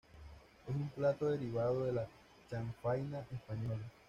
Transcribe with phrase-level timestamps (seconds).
[0.67, 2.07] Es un plato derivado de la
[2.49, 3.83] chanfaina española.